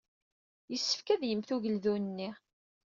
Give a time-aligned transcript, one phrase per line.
[0.71, 2.29] Yessefk ad yemmet ugeldun-nni.